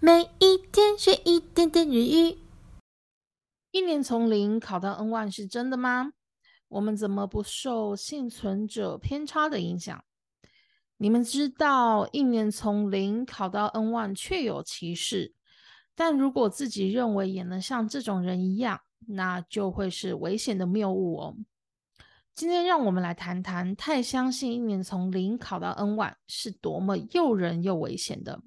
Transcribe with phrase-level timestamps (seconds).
[0.00, 2.38] 每一天学一点点日语。
[3.72, 6.12] 一年从零考到 N 万是真的吗？
[6.68, 10.04] 我们怎么不受幸存者偏差的影响？
[10.98, 15.34] 你们知道一年从零考到 N 万确有其事，
[15.96, 21.36] 但如果自己认为也能像这种人一样，那就会是危险的谬误哦。
[22.36, 28.40] 今天让我们来谈谈，太相信一年从零考到 N 万是多么诱人又危险的。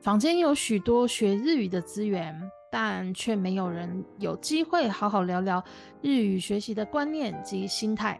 [0.00, 2.34] 坊间有许多学日语的资源，
[2.72, 5.62] 但却没有人有机会好好聊聊
[6.00, 8.18] 日语学习的观念及心态。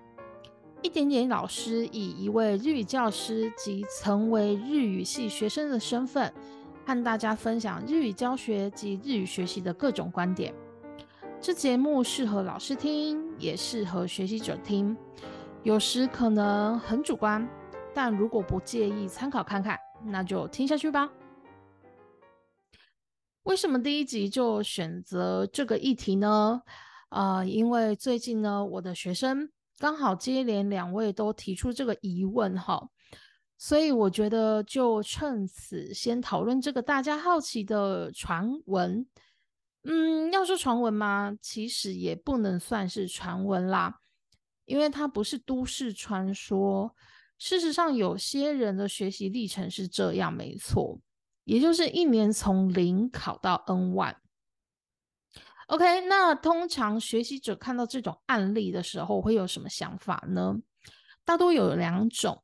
[0.82, 6.30] 一点点老师以一位日语教师及曾为日语系学生的身份，
[6.84, 10.54] 和大家分享日语教学及日语学习的各种观点。
[11.40, 14.94] 这节目适合老师听，也适合学习者听。
[15.62, 17.48] 有时可能很主观，
[17.94, 21.10] 但如果不介意参考看看，那就听下去吧。
[23.44, 26.60] 为什么第一集就选择这个议题呢？
[27.08, 32.88] 啊，因为最近呢，我的学生刚好接连两位都提出这个疑问哈，
[33.56, 39.06] 所以我觉得就趁此先讨论这个大家好奇的传闻。
[39.84, 41.34] 嗯，要说传闻吗？
[41.40, 44.00] 其实也不能算是传闻啦，
[44.66, 46.94] 因为它不是都市传说。
[47.38, 51.00] 事实上，有些人的学习历程是这样，没错，
[51.44, 54.20] 也就是一年从零考到 N 万。
[55.66, 60.56] OK，那通常学习者看到这种案例的时候，会有什么想法呢？
[61.24, 62.42] 大多有两种，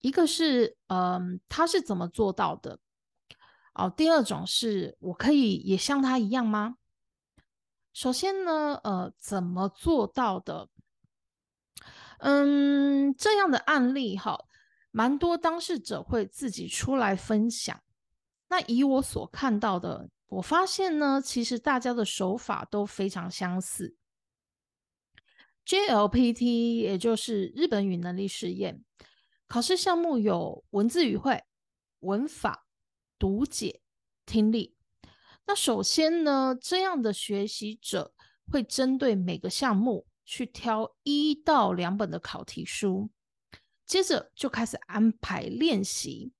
[0.00, 2.78] 一个是，嗯，他是怎么做到的？
[3.74, 6.76] 哦，第二种是我可以也像他一样吗？
[7.92, 10.68] 首先呢，呃，怎么做到的？
[12.20, 14.46] 嗯，这样的案例哈，
[14.90, 17.78] 蛮多当事者会自己出来分享。
[18.48, 23.96] 那以我所看到的，我发现呢，其实大家的手法都非常相似。
[25.64, 28.84] JLPT 也就是日本语能力试验，
[29.46, 31.44] 考试项目有文字语汇、
[32.00, 32.64] 文法。
[33.20, 33.80] 读解、
[34.26, 34.76] 听力。
[35.44, 38.14] 那首先呢，这样的学习者
[38.46, 43.10] 会针对每个项目去挑一到两本的考题书，
[43.84, 46.30] 接着就开始安排练习。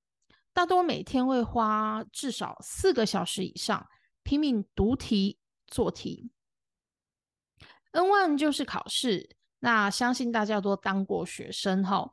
[0.59, 3.87] 大多每天会花至少四个小时以上，
[4.25, 5.39] 拼命读题、
[5.69, 6.33] 做题。
[7.93, 12.11] N one 就是考试，那相信大家都当过学生哈。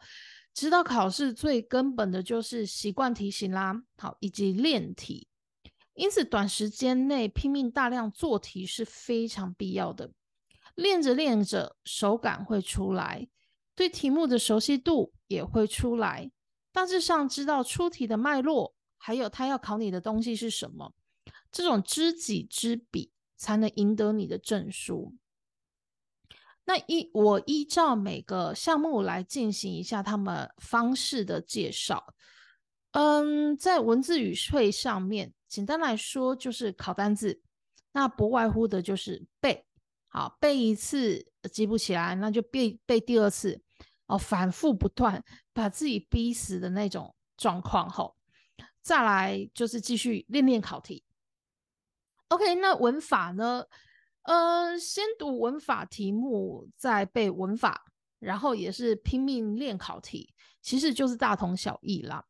[0.53, 5.27] 知道考试最根本的就是习惯题型啦，好，以及练题。
[5.95, 10.11] 因此，短时间内拼命大量做题是非常必要的。
[10.75, 13.27] 练着练着，手感会出来，
[13.73, 16.29] 对题目的熟悉度也会出来。
[16.75, 20.93] 大致上知道出题的脉络，还有他要考你的东西是什么。
[21.49, 25.15] 这种知己知彼，才能赢得你的证书。
[26.65, 32.13] 那依我依照每个项目来进行一下他们方式的介绍。
[32.91, 37.41] 嗯，在文字语汇上面，简单来说就是考单字，
[37.93, 39.65] 那不外乎的就是背，
[40.09, 43.61] 好背一次记不起来，那就背背第二次，
[44.07, 45.23] 哦，反复不断，
[45.53, 48.15] 把自己逼死的那种状况后，
[48.81, 51.03] 再来就是继续练练考题。
[52.29, 53.65] OK，那文法呢？
[54.23, 57.85] 呃，先读文法题目，再背文法，
[58.17, 62.25] 然后也是拼命练考题，其实就是大同小异啦。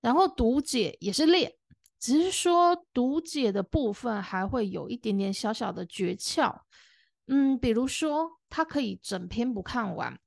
[0.00, 1.52] 然后读解也是练，
[1.98, 6.60] 只是说读解的部分还会有一点点小小的诀窍。
[7.26, 10.20] 嗯，比如说它可以整篇不看完，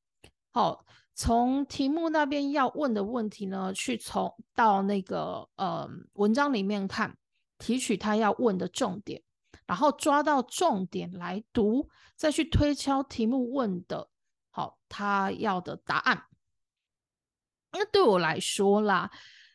[0.55, 7.17] 好，从题目那边要问的问题呢，去从到那个呃文章里面看，
[7.57, 9.21] 提取他要问的重点。
[9.65, 14.09] 然后抓到重点来读，再去推敲题目问的
[14.49, 16.23] 好他要的答案。
[17.73, 19.11] 那对我来说啦，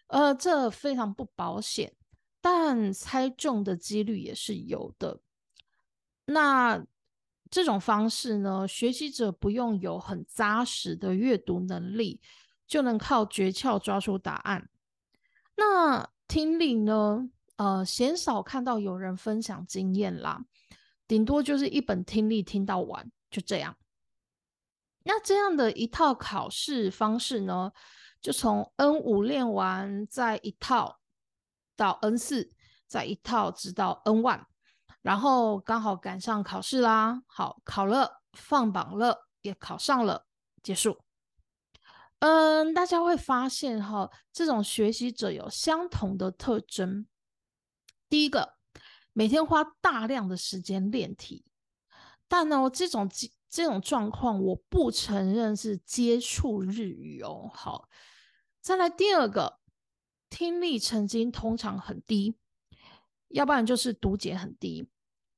[0.09, 1.97] 呃，这非常不保险，
[2.43, 5.23] 但猜中的几率也是有的。
[6.27, 6.85] 那
[7.51, 12.21] 这种方式呢，学习者不用有很扎实的阅读能力，
[12.67, 14.69] 就能靠诀窍抓出答案。
[15.57, 17.29] 那听力呢？
[17.57, 20.47] 呃，鲜少看到有人分享经验啦，
[21.07, 23.77] 顶多就是一本听力听到完，就这样。
[25.03, 27.73] 那这样的一套考试方式呢，
[28.21, 31.01] 就从 N 五练完，再一套
[31.77, 32.53] 到 N 四，
[32.87, 34.47] 再一套直到 N 万
[35.03, 40.27] 然后刚好赶上考试啦，好考了，放榜了，也考上了，
[40.63, 41.01] 结束。
[42.19, 47.07] 嗯，大家会发现哈，这种学习者有相同的特征。
[48.11, 48.57] 第一个，
[49.15, 51.47] 每天花大量的时间练题，
[52.29, 53.11] 但呢，这种
[53.49, 57.51] 这种状况，我不承认是接触日语哦。
[57.55, 57.89] 好，
[58.61, 59.59] 再来第二个，
[60.29, 62.37] 听力成绩通常很低，
[63.31, 64.89] 要不然就是读解很低。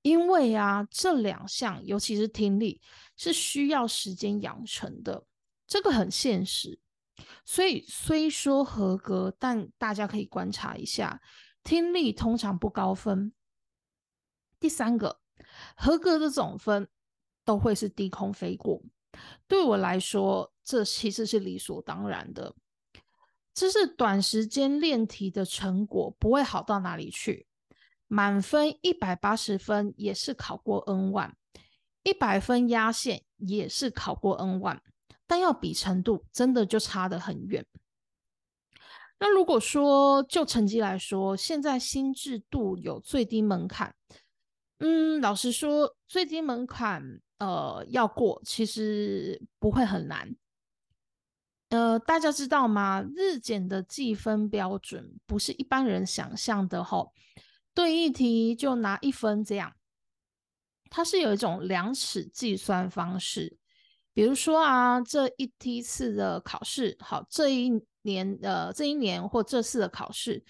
[0.03, 2.81] 因为啊，这两项，尤其是听力，
[3.17, 5.25] 是需要时间养成的，
[5.67, 6.81] 这个很现实。
[7.44, 11.23] 所以虽说合格，但大家可以观察一下，
[11.62, 13.33] 听力通常不高分。
[14.59, 15.21] 第三个，
[15.77, 16.88] 合格的总分
[17.45, 18.83] 都会是低空飞过。
[19.47, 22.56] 对我来说，这其实是理所当然的。
[23.55, 27.47] 这是短时间练题的成果，不会好到哪里去。
[28.12, 31.32] 满分一百八十分也是考过 N one，
[32.03, 34.81] 一百分压线也是考过 N one，
[35.26, 37.64] 但要比程度真的就差得很远。
[39.19, 43.94] 那如果说就成绩来说，现在新制度有最低门槛，
[44.81, 50.37] 嗯，老实说最低门槛呃要过其实不会很难。
[51.70, 53.03] 呃，大家知道吗？
[53.17, 57.14] 日检的计分标准不是一般人想象的吼。
[57.75, 59.75] 对一题就拿一分，这样，
[60.91, 63.59] 它是有一种量尺计算方式。
[64.15, 67.73] 比如说啊，这一梯次的考试，好，这一
[68.03, 70.45] 年呃，这一年或这次的考试，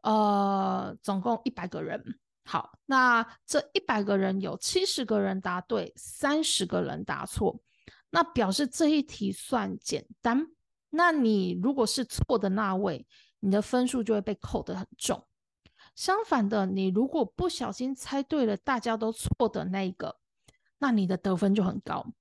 [0.00, 2.02] 呃，总共一百个人，
[2.46, 7.60] 好，那这一百个人有七十个人答对，三十个人答错，
[8.08, 10.46] 那表示这一题算简单。
[10.88, 13.06] 那你如果是错的那位，
[13.40, 15.26] 你的分数就会被扣得很重。
[15.94, 20.18] 相反的，你如果不小心猜对了，大家都错的那一个，
[20.78, 22.12] 那你的得分就很高。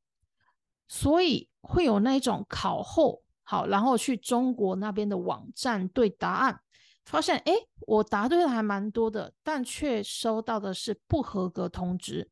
[0.88, 6.62] 所以会有那一种考后好，然后去中国那边的网站对答案，
[7.04, 7.54] 发现哎，
[7.88, 12.30] 我答对的还蛮多的，但却收到的是不合格通知，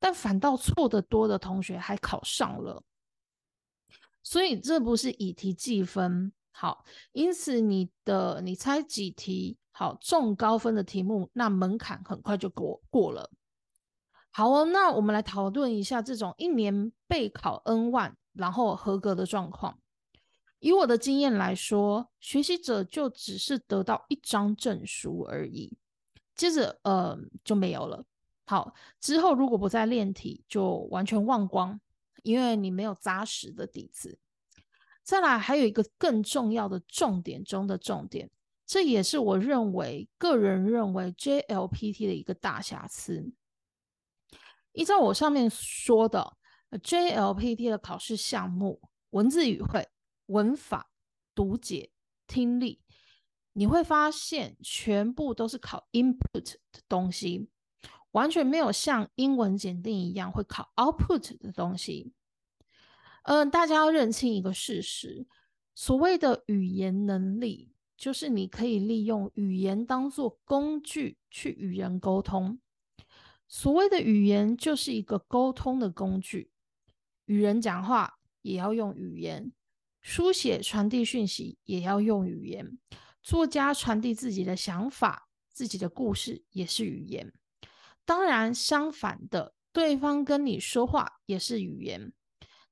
[0.00, 2.82] 但反倒错的多的同学还考上了。
[4.22, 9.56] 所以这不是以题计分好，因此你的你猜几题？
[9.80, 13.30] 好，中高分的题目，那门槛很快就过过了。
[14.30, 19.78] 好哦，那我们来讨论一下这种一年备考 N 万然后合格的状况。
[20.58, 25.74] 以我的经验来说，学习者就只是得到一张证书而已，
[26.36, 28.04] 接着呃就没有了。
[28.44, 31.80] 好，之后如果不再练题，就完全忘光，
[32.22, 34.18] 因为你没有扎实的底子。
[35.02, 38.30] 再来，还有一个更重要的重点中的重点。
[38.70, 43.32] 这也是我认为个人认为 JLPT 的一个大瑕疵。
[44.70, 46.36] 依照我上面说的
[46.70, 48.80] ，JLPT 的考试项目，
[49.10, 49.88] 文字语汇、
[50.26, 50.88] 文法、
[51.34, 51.90] 读解、
[52.28, 52.80] 听力，
[53.54, 57.48] 你会发现全部都是考 input 的东西，
[58.12, 62.12] 完全没有像英文检定一样会考 output 的东西。
[63.24, 65.26] 嗯，大家要认清一个事实，
[65.74, 67.69] 所谓的语言能力。
[68.00, 72.58] 就是你可以利用语言当做工具去与人沟通。
[73.46, 76.50] 所谓的语言就是一个沟通的工具，
[77.26, 79.52] 与人讲话也要用语言，
[80.00, 82.78] 书写传递讯息也要用语言，
[83.22, 87.30] 作家传递自己的想法、自己的故事也是语言。
[88.06, 92.10] 当然，相反的，对方跟你说话也是语言，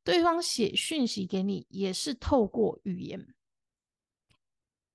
[0.02, 3.35] 对方写讯息给你也是透过语言。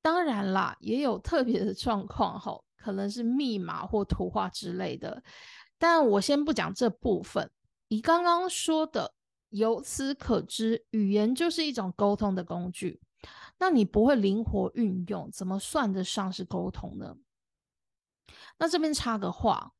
[0.04, 5.24] 当然啦，也有特别的状况哈，可能是密码或图画之类的。
[5.80, 7.50] 但我先不讲这部分。
[7.88, 9.14] 你刚刚说的，
[9.50, 13.00] 由此可知，语言就是一种沟通的工具。
[13.58, 17.16] 那你不会灵活运用，怎么算得上是沟通呢？
[18.58, 19.72] 那这边插个话，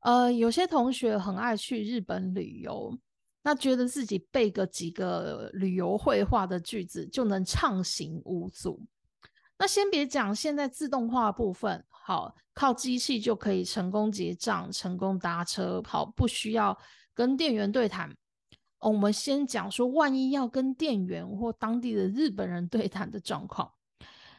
[0.00, 2.96] 呃，有些同学很爱去日本旅游，
[3.42, 8.80] 那觉得自己背个几个旅游绘画的句子就能畅行无阻。
[9.58, 16.76] 那先别讲，现在自动化部分好，靠机器就可以成功结账、成功搭车，好，不需要
[17.14, 18.14] 跟店员对谈。
[18.80, 23.72] 我们先讲说，万一要跟店员或当地的日本人对谈的状况，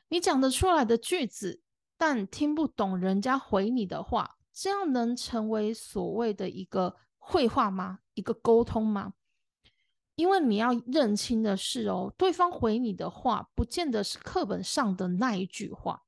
[0.10, 1.62] 你讲得出来的句子，
[1.98, 8.00] 但听不懂人家回你的话，这样能成为所谓的一个会话吗？
[8.14, 9.14] 一个沟通吗？
[10.16, 16.04] 因为你要认清的是哦，对方回你的话，不见得是课本上的那一句话。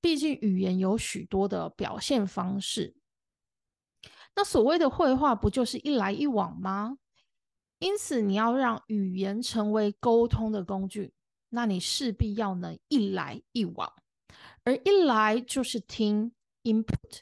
[0.00, 2.94] 毕竟语言有许多的表现方式。
[4.34, 6.98] 那所谓的绘画，不就是一来一往吗？
[7.78, 11.14] 因此，你要让语言成为沟通的工具，
[11.48, 13.92] 那你势必要能一来一往，
[14.64, 16.32] 而一来就是听
[16.64, 17.20] input，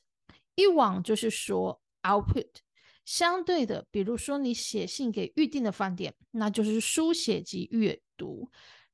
[0.55, 2.64] 一往就是说 output。
[3.05, 8.51] 相对的，比如说你写信给预定的饭店，那就是书写及阅读。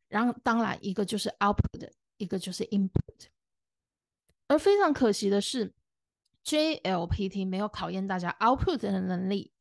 [0.09, 3.29] 然后当然一个就是 output，一个就是 input。
[4.49, 5.73] 而非常可惜的是
[6.45, 9.53] ，JLPT 没有考验大家 output 的能力。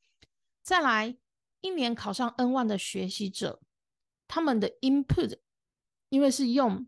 [0.64, 1.16] 再来，
[1.62, 3.62] 一年考上 N1 的学习者，
[4.28, 5.38] 他们的 input
[6.10, 6.88] 因为是用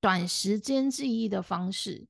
[0.00, 2.06] 短时间记忆的方式。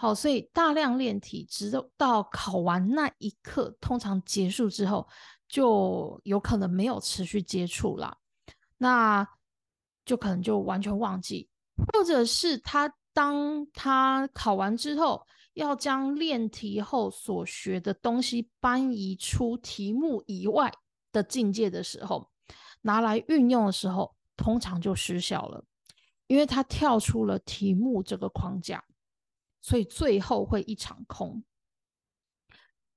[0.00, 5.08] 好，所以大量练题，直到考完那一刻，通常结束之后，
[5.48, 8.16] 就有可能没有持续接触了，
[8.76, 9.28] 那
[10.04, 11.48] 就可能就完全忘记，
[11.92, 20.72] 或者是他当他考完之后，要将练题后所学的东西搬移出题目以外
[21.10, 22.30] 的境界的时候，
[22.82, 25.64] 拿来运用的时候，通常就失效了，
[26.28, 28.84] 因为他跳出了题目这个框架。
[29.68, 31.44] 所以最后会一场空。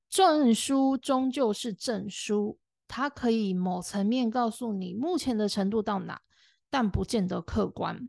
[0.10, 6.22] 证书终究是证书，它可以某层面告诉你目前的程度到哪，
[6.70, 8.08] 但不见得客观，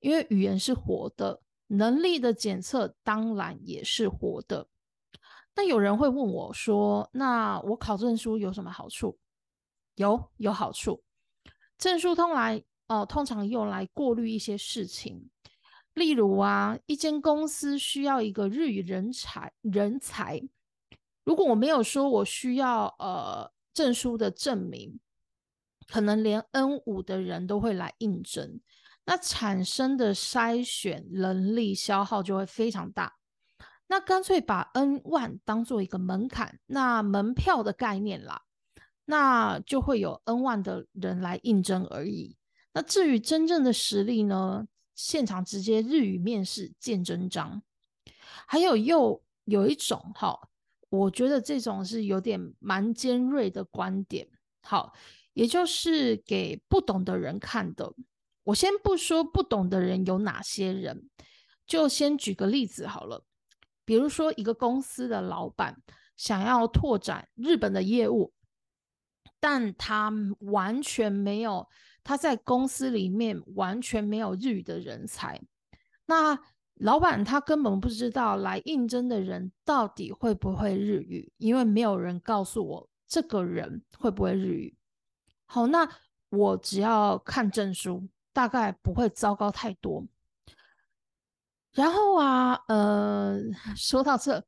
[0.00, 4.66] 因为语言是活的，能力的检测当然也是活的。
[5.54, 9.20] 但有人会问我说：“那我考证书有什么好处？”
[9.94, 11.04] 有，有好处。
[11.78, 15.30] 证书通来哦，通常用来过滤一些事情。
[16.00, 20.40] 例如啊，一间公司需要一个日语人才，人才。
[21.24, 24.98] 如果我没有说我需要呃证书的证明，
[25.86, 28.60] 可能连 N 五的人都会来应征，
[29.04, 33.16] 那产生的筛选能力消耗就会非常大。
[33.88, 38.40] 那干脆把 N 万当做一个门槛，那门票的概念啦，
[39.04, 42.38] 那就会有 N 万的人来应征而已。
[42.72, 44.66] 那至于真正的实力呢？
[45.02, 47.62] 现场直接日语面试见真章，
[48.46, 50.38] 还有又有一种哈，
[50.90, 54.28] 我觉得这种是有点蛮尖锐的观点，
[54.62, 54.92] 好，
[55.32, 57.94] 也就是给不懂的人看的。
[58.44, 61.08] 我先不说不懂的人有哪些人，
[61.66, 63.24] 就先举个例子好了，
[63.86, 65.80] 比如说一个公司的老板
[66.18, 68.34] 想要拓展日本的业务，
[69.40, 71.66] 但他完全没有。
[72.10, 75.40] 他在公司里面完全没有日语的人才，
[76.06, 76.36] 那
[76.74, 84.76] 老板他根本不知道来应征的人到底会不会日语，因为没有人告诉我这个人会不会日语。
[85.46, 85.88] 好，那
[86.30, 90.04] 我只要看证书，大概不会糟糕太多。
[91.72, 93.38] 然后啊，呃，
[93.78, 94.44] 说到这，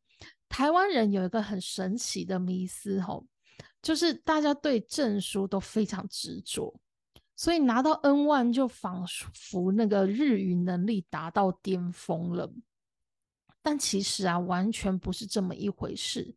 [0.49, 3.25] 台湾人有一个很神奇的迷思，吼，
[3.81, 6.75] 就是大家对证书都非常执着。
[7.35, 12.53] 所以拿到 N one 就仿佛那个日语能力达到巅峰了，
[13.63, 16.37] 但其实啊，完全不是这么一回事。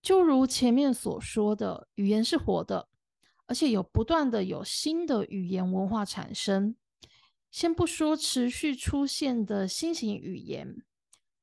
[0.00, 2.88] 就如前面所说的，语言是活的，
[3.46, 6.76] 而且有不断的有新的语言文化产生。
[7.50, 10.82] 先不说持续出现的新型语言，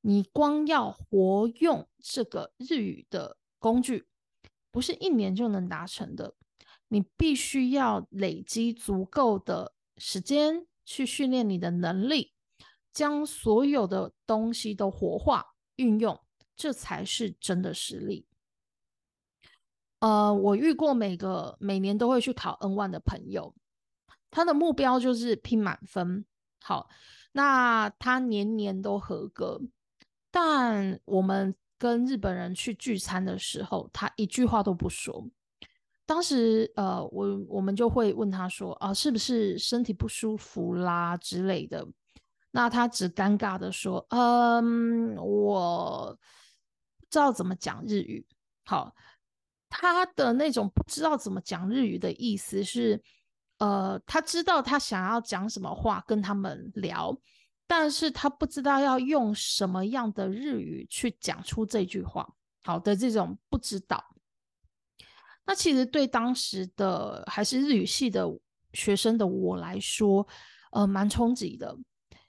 [0.00, 4.06] 你光要活用这个日语的工具，
[4.70, 6.34] 不是一年就能达成的。
[6.92, 12.32] 你必须要累积足够的时间去训练你的能力，
[12.92, 16.20] 将所有的东西都活化运用，
[16.56, 18.26] 这才是真的实力。
[20.00, 23.54] 呃，我遇过每个每年都会去考 N one 的朋友，
[24.28, 26.24] 他的目标就是拼满分。
[26.60, 26.90] 好，
[27.32, 29.60] 那他年年都合格，
[30.32, 35.28] 但我们跟日本人去聚餐的时候，他一句话都不说。
[36.10, 41.86] 当时，呃，我我们就会问他说，啊，是不是身体不舒服啦之类的？
[42.50, 46.18] 那他只尴尬的说，嗯，我
[46.98, 48.26] 不知道怎么讲日语。
[48.64, 48.92] 好，
[49.68, 53.00] 他的那种不知道怎么讲日语的意思是，
[53.58, 57.16] 呃，他知道他想要讲什么话跟他们聊，
[57.68, 62.28] 但是他不知道要用什么样的日语去讲出这句话。
[62.64, 64.04] 好的，这种不知道。
[65.50, 68.24] 那其实对当时的还是日语系的
[68.72, 70.24] 学生的我来说，
[70.70, 71.76] 呃，蛮冲击的。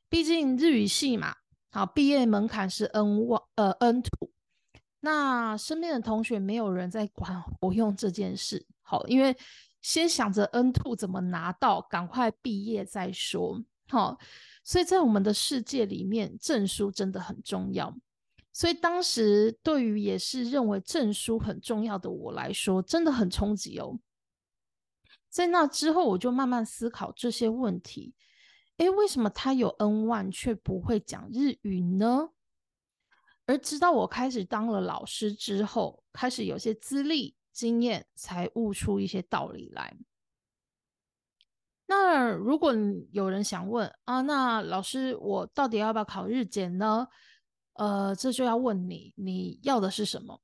[0.10, 1.36] 毕竟日语系嘛，
[1.70, 4.32] 好，毕业门槛是 N one，呃，N two。
[5.02, 9.38] 那身边的同学没有人在管我 用这件事，好，因为
[9.82, 14.18] 先想着 N two 怎么拿到，赶快毕业再说，好。
[14.64, 17.96] 所以在我们的世界里面，证书真的很重要。
[18.54, 24.00] 所以当时对于也是认为证书很重要的我来说，真的很冲击哦。
[25.30, 28.14] 在那之后，我就慢慢思考这些问题，
[28.78, 32.32] 诶，为什么他有 N 万却不会讲日语呢？
[33.46, 39.96] 而直到我开始当了老师之后，开始有些资历经验，才悟出一些道理来。
[41.88, 42.74] 那如果
[43.12, 47.08] 有人想问啊，那老师我到底要不要考日检呢？
[47.82, 50.40] 呃，这就要问你，你要的是什么？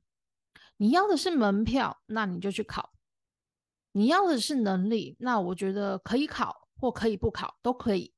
[0.77, 2.89] 你要的是门票，那你就去考；
[3.91, 8.11] 你要的是能力，那我觉得可以考或可以不考都可以，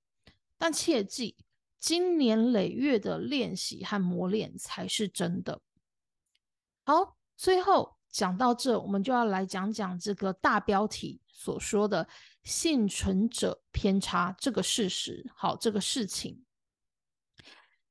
[0.58, 1.36] 但切记。
[1.80, 5.62] 经年累月的练习和磨练才是真的。
[6.86, 12.08] 好，最后讲到这，我们就要来讲讲这个大标题所说的
[12.44, 15.30] 幸存者偏差这个事实。
[15.36, 16.42] 好，这个事情，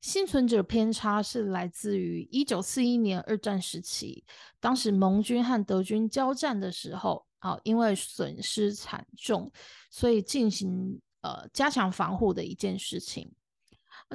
[0.00, 4.24] 幸存者偏差是来自于一九四一年二战时期，
[4.60, 9.50] 当时盟军和德军交战的时候，好，因为损失惨重，
[9.90, 13.32] 所以进行呃加强防护的一件事情。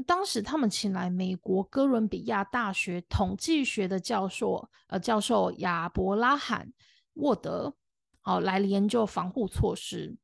[0.08, 6.72] 当时他们请来美国哥伦比亚大学统计学的教授，呃，教授亚伯拉罕
[7.16, 7.76] 沃德，
[8.22, 10.18] 好来研究防护措施。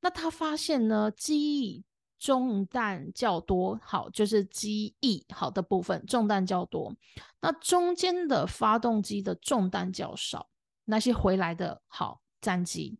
[0.00, 1.84] 那他发现呢，机翼
[2.22, 6.94] 中弹较多，好就是机翼好的部分中弹较多，
[7.40, 10.48] 那中间的发动机的中弹较少，
[10.84, 12.96] 那些回来的好战机。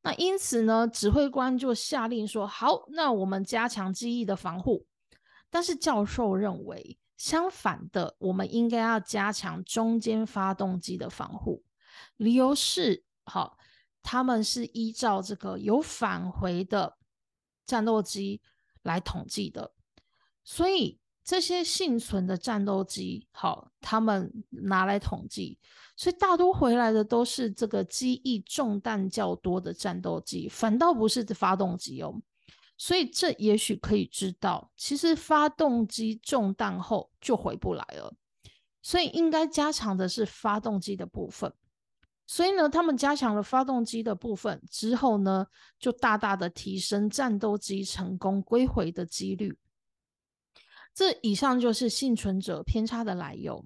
[0.00, 4.86] 那因此呢，指挥官就下令说：“好，那我们加强机翼的防护。”
[5.50, 11.64] 但是教授认为，相反的，我们应该要加强中间发动机的防护。
[12.16, 13.58] 理由是，好，
[14.04, 16.97] 他们是依照这个有返回的
[17.68, 18.40] 战斗机
[18.82, 19.72] 来统计的，
[20.42, 25.58] 所以这些幸存的战斗机，好，他们拿来统计，
[25.94, 32.22] 所以大多回来的都是这个机翼中弹较多的战斗机，反倒不是发动机哦。
[32.78, 38.14] 所以这也许可以知道，其实发动机中弹后就回不来了，
[38.80, 41.52] 所以应该加强的是发动机的部分。
[42.30, 45.46] 所以呢，他们加强了发动机的部分之后呢，
[45.78, 49.58] 就大大的提升战斗机成功归回的几率。
[50.92, 53.64] 这以上就是幸存者偏差的来由。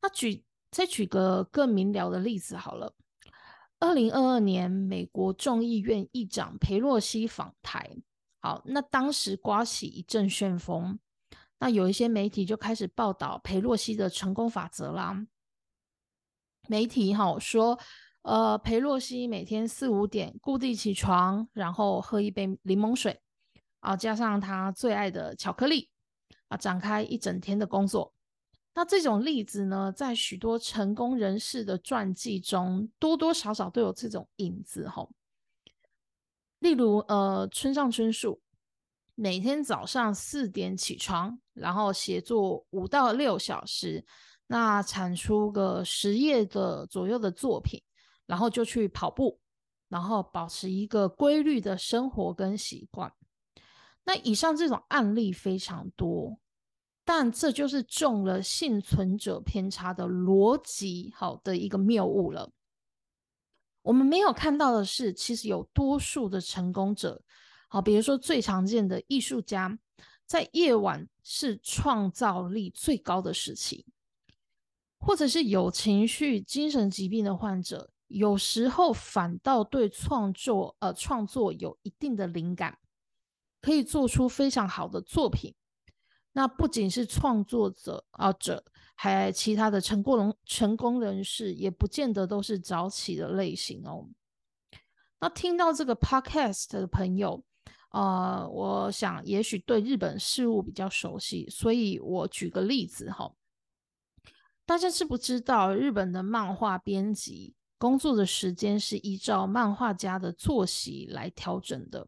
[0.00, 2.94] 那举再举个更明了的例子好了。
[3.78, 7.94] 二零二二年，美国众议院议长佩洛西访台，
[8.40, 10.98] 好，那当时刮起一阵旋风，
[11.58, 15.26] 那有一些媒体就开始报道佩洛西的成功法则啦。
[16.70, 17.76] 媒体哈说，
[18.22, 23.20] 呃，佩洛西每天四五点固定起床，然后喝一杯柠檬水，
[23.80, 25.90] 啊，加上他最爱的巧克力，
[26.46, 28.14] 啊，展开一整天的工作。
[28.72, 35.08] 那这种例子呢，在许多成功人士的传记中，多多少少都有这种影子哈。
[36.60, 38.40] 例如，呃，村上春树
[39.16, 44.06] 每天早上四点起床，然后写作五到六小时，
[44.52, 47.80] 那产出个十页的左右的作品，
[48.26, 49.38] 然后就去跑步，
[49.88, 53.12] 然后保持一个规律的生活跟习惯。
[54.02, 56.36] 那以上这种案例非常多。
[57.04, 62.50] 但这就是中了幸存者偏差的逻辑，好的一个谬误了。
[63.82, 67.22] 我们没有看到的是，其实有多数的成功者，
[67.68, 69.78] 好，比如说最常见的艺术家，
[70.26, 73.86] 在夜晚是创造力最高的时期，
[75.00, 82.78] 或者是有情绪、精神疾病的患者，有时候反倒对创作，呃，创作有一定的灵感，
[83.62, 85.54] 可以做出非常好的作品。
[86.32, 88.62] 那不仅是创作者啊者，
[88.94, 94.06] 还其他的成功人成功人士，也不见得都是早起的类型哦。
[95.18, 97.42] 那听到这个 podcast 的朋友，
[97.90, 103.34] 呃，我想也许对日本事物比较熟悉，所以我举个例子哈。
[104.70, 112.06] 大家知不知道日本的漫画编辑工作的时间是依照漫画家的作息来调整的？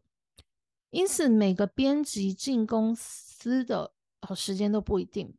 [0.89, 3.91] 因此每个编辑进公司的。
[4.33, 5.35] 时间都不一定，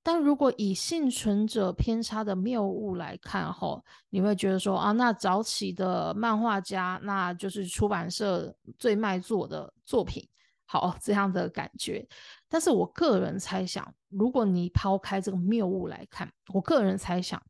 [0.00, 10.24] 但如果以幸存者偏差的谬误来看，吼，你会觉得说啊，那早起的漫画家，那就是出版社最卖座的作品，
[10.64, 12.06] 好这样的感觉。
[12.48, 17.42] 但是我个人猜想，如果你抛开这个谬误来看，我个人猜想，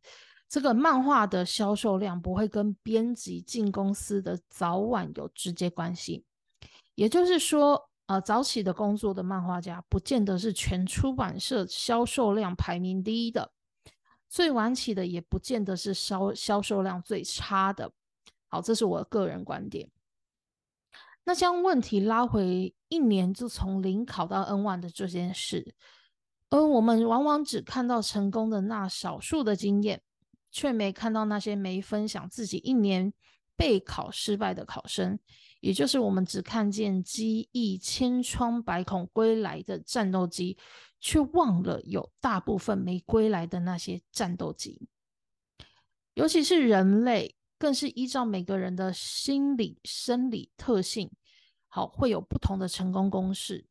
[0.48, 6.24] 这个漫画的销售量不会跟编辑进公司的早晚有直接关系，
[6.94, 7.90] 也就是说。
[8.06, 13.50] 呃，早起的工作的漫画家，不见得是全出版社销售量排名第一的；
[14.28, 17.90] 最晚起的，也不见得是销销售量最差的。
[18.48, 19.90] 好，这是我个人观点。
[21.24, 25.74] 那将问题拉回一年就从零考到 N one 的这件事，
[26.54, 30.00] 而我们往往只看到成功的那少数的经验，
[30.52, 33.12] 却没看到那些没分享自己一年
[33.56, 35.18] 备考失败的考生，
[35.58, 40.56] 也就是我们只看见机翼千疮百孔归来的战斗机，
[41.00, 44.86] 却忘了有大部分没归来的那些战斗机，
[46.14, 47.34] 尤其是人类。
[47.56, 51.10] 更是依照每个人的心理、生理特性，
[51.68, 53.64] 好会有不同的成功公式。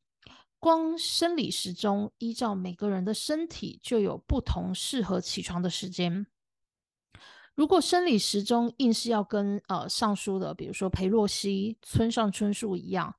[0.64, 6.26] 光生理时钟依照每个人的身体就有不同适合起床的时间。
[7.54, 13.14] 如果生理时钟硬是要跟呃上述的，比如说裴洛西、村上春树一样，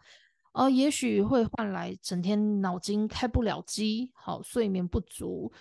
[0.53, 5.53] 呃，也许会换来整天脑筋开不了机，好睡眠不足，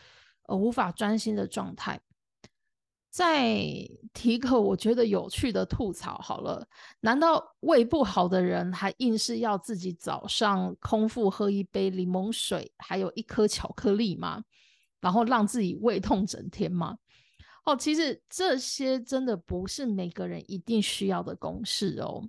[0.43, 1.99] 呃，无法专心的状态。
[3.13, 3.63] 再
[4.11, 6.67] 提个我觉得有趣的吐槽好了，
[7.01, 14.43] 难道胃不好的人还硬是要自己早上空腹喝一杯柠檬水，还有一颗巧克力吗？
[14.99, 16.97] 然后让自己胃痛整天吗？
[17.65, 22.27] 哦，其实这些真的不是每个人一定需要的公式哦。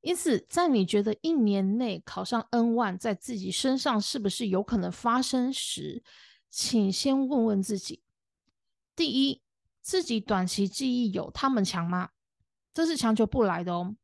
[0.00, 6.04] 因此，在你觉得一年内考上 N one 在自己身上是不是有可能发生时，
[6.48, 8.03] 请先问问自己。
[8.96, 9.42] 第一，
[9.80, 12.10] 自己短期记忆有他们强吗？
[12.72, 13.96] 这是强求不来的哦。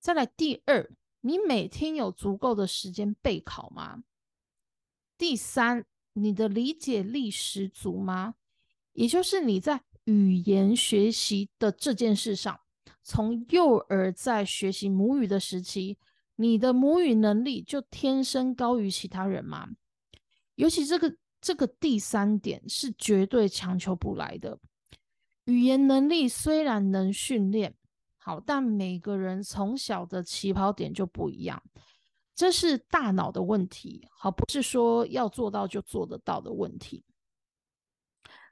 [0.00, 0.90] 再来，第二，
[1.20, 4.02] 你每天有足够的时间备考吗？
[5.18, 8.36] 第三，你的理解力十足吗？
[8.92, 12.60] 也就是你在语言学习的这件事上，
[13.02, 15.98] 从幼儿在学习母语的时期，
[16.36, 19.68] 你的母语能力就天生高于其他人吗？
[20.54, 21.16] 尤其这个。
[21.40, 24.58] 这个第三点是绝对强求不来的。
[25.44, 27.74] 语言能力虽然能训练
[28.16, 31.62] 好，但每个人从小的起跑点就不一样，
[32.34, 37.02] 这是大脑的问题，好，不是说要做到就做得到的问题。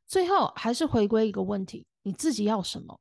[0.06, 2.98] 最后还是回归一个问题：你自己要什么？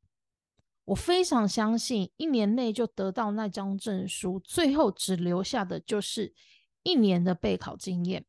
[0.86, 6.34] 我非常相信，一年内就得到那张证书，最后只留下的就是
[6.84, 8.26] 一年的备考经验。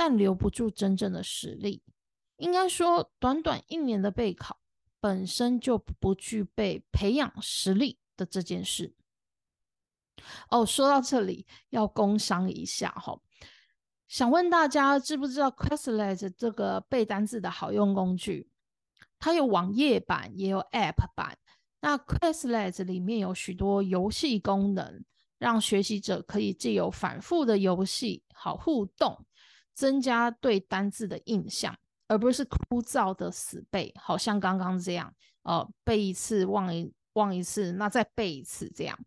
[0.00, 1.82] 但留不住真正的实力，
[2.38, 4.58] 应该说，短短一年的备考
[4.98, 8.94] 本身就不具备培养实力的这件事。
[10.48, 13.20] 哦，说到这里要工商一下哈，
[14.08, 18.48] 想问大家知不知道 Quizlet 这个背单词的好用工具？
[19.18, 21.36] 它有网页版也有 App 版。
[21.82, 25.04] 那 Quizlet 里面有许多游戏功能，
[25.36, 29.26] 让学习者可以借由反复的游戏好互动。
[29.80, 31.74] 增加对单字的印象，
[32.06, 35.10] 而不是枯燥的死背，好像刚刚这样，
[35.44, 38.98] 呃，背一次忘一忘一次，那再背一次这样。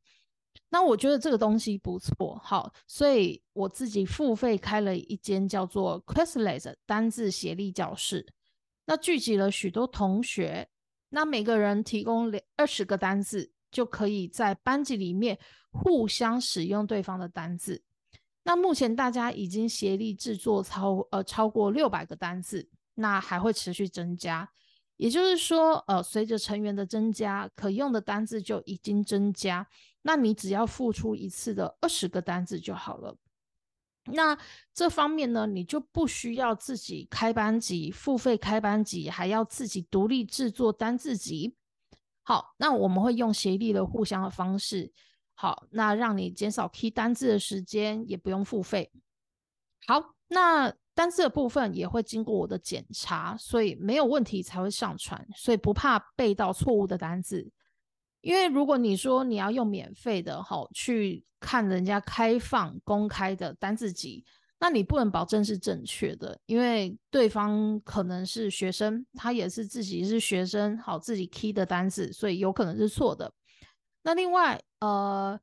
[0.70, 8.26] 那我觉得这个东西不错，好，所以我自己付费开了一间叫做 Quizlet 单字协力教室，
[8.88, 10.68] 那聚集了许多同学，
[11.10, 15.38] 那每个人提供两二十个单字，就可以在班级里面
[15.70, 17.84] 互相使用对方的单字。
[18.44, 24.50] 那目前大家已经协力制作超呃超过六百个单字，那还会持续增加。
[24.98, 29.68] 也就是说，呃，随着成员的增加，可用的单字就已经增加。
[30.04, 33.16] 那你只要付出一次的二十个单字就好了。
[34.12, 34.38] 那
[34.74, 41.56] 这方面呢，你就不需要自己开班级付费开班级，还要自己独立制作单字集。
[42.22, 44.92] 好，那我们会用协力的互相的方式。
[45.36, 48.92] 好，那让你减少 key 单字的时间，也不用付费。
[49.88, 57.52] 好，那单字的部分也会经过我的检查，所以没有问题才会上传，所以不怕背到错误的单字。
[58.22, 64.24] 因为如果你说你要用免费的，好去看人家开放公开的单字集，
[64.60, 73.30] 那你不能保证是正确的，因为对方可能是学生，他也是自己是学生，好自己 key 的单字，所以有可能是错的。
[74.04, 75.40] 那另外，呃，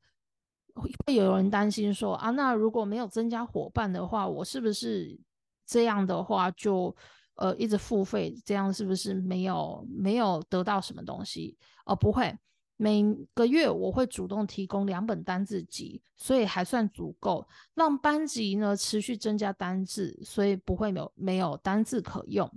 [0.74, 5.18] 会有人担心说啊，那如果没有增加伙伴的话，我是不是
[5.66, 6.94] 这样的话就
[7.36, 8.34] 呃一直付费？
[8.44, 11.56] 这样是不是没有没有得到什么东西？
[11.86, 12.38] 哦，不会，
[12.76, 13.02] 每
[13.34, 22.50] 个月我会主动提供两本单字集，所以还算足够让班级呢持续增加单字，所以不会没有没有单字可用。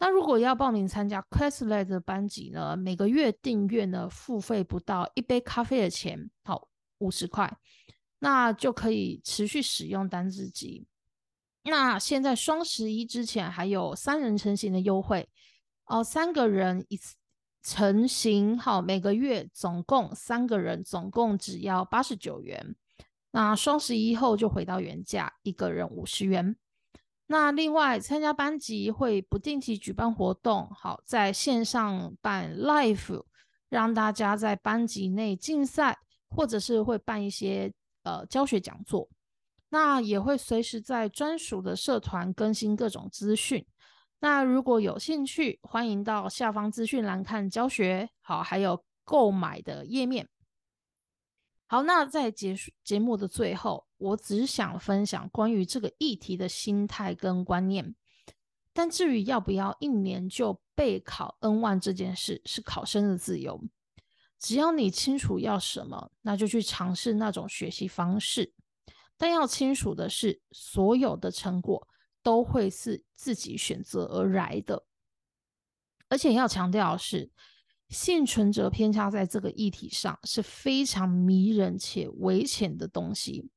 [0.00, 2.76] 那如果要报名参加 Quizlet 的班级呢？
[2.76, 7.58] 每个月订阅呢，付费不到一杯咖啡的钱，好五十块，
[8.20, 10.86] 那就可以持续使用单字集。
[11.64, 15.28] 那现在双十一之前还有三人成型的优惠
[15.86, 17.16] 哦，三个人一次
[17.62, 22.76] 成型，好，每个月总共三个人，总共只要八十九元。
[23.32, 26.56] 那双十一后就回到原价，一个人五十元。
[27.30, 33.22] 那另外参加班级会不定期举办活动，好，在线上办 live，
[33.68, 35.98] 让大家在班级内竞赛，
[36.30, 37.70] 或者是会办一些
[38.02, 39.06] 呃教学讲座。
[39.68, 43.66] 那也会随时在专属的社团更新各种资讯。
[44.20, 50.26] 那如果有兴趣，欢迎到下方资讯栏看教学，好，还有购买的页面。
[51.66, 57.94] 好，那在结束节目的最后，我只想分享关于这个议题的心态跟观念。
[58.72, 63.60] 但至于要不要一年就备考 N 万这件事，是考生的自由。
[64.38, 68.54] 只要你清楚要什么，那就去尝试那种学习方式。
[69.16, 71.86] 但要清楚的是，所有的成果
[72.22, 74.84] 都会是自己选择而来的。
[76.08, 77.30] 而且要强调的是。
[77.90, 83.48] 幸存者偏差在这个议题上是非常迷人且危险的东西。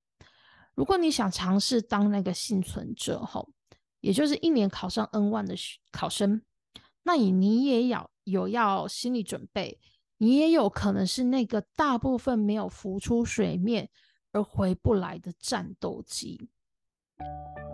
[0.76, 3.50] 如果你想尝试当那个幸存者后，
[4.00, 5.56] 也就是一年考上 N 万的
[5.92, 6.42] 考生，
[7.04, 9.80] 那你你也要有要心理准备，
[10.18, 13.90] 你也有可能是那个大部分没有浮出水面
[14.32, 16.50] 而回不来的战斗机。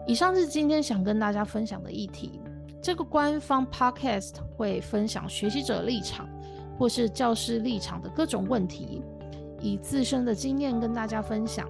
[0.08, 2.40] 以上是今天想跟大家分享的议题。
[2.82, 6.28] 这个官方 Podcast 会分享学习者立场。
[6.80, 9.02] 或是教师立场的各种问题，
[9.60, 11.68] 以自身的经验跟大家分享。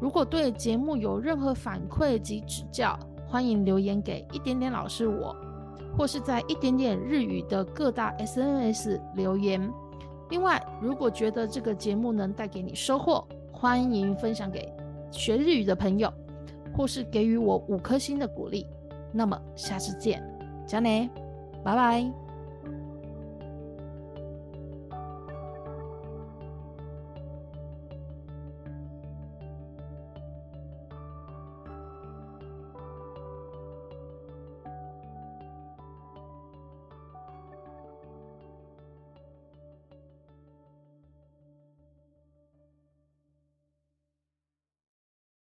[0.00, 5.34] 如果对节目有任何反馈及指教，欢迎留言给一点点老师我，
[5.96, 9.72] 或是在一点点日语的各大 SNS 留言。
[10.30, 14.72] 另外，如果觉得这个节目能带给你收获，欢迎分享给
[15.10, 16.12] 学日语的朋友，
[16.76, 18.66] 或是给予我五颗星的鼓励。
[19.12, 20.22] 那么下次见，
[20.66, 21.08] 加内，
[21.64, 22.25] 拜拜。